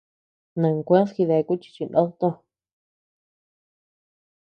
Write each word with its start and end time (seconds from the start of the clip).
Nankued 0.59 1.07
jidéaku 1.15 1.53
chi 1.61 1.69
chinod 1.75 2.09
toó. 2.19 2.31